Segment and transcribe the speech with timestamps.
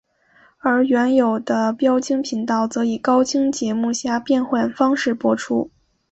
[0.57, 5.69] 而原有的标清频道则以高清节目下变换方式播出。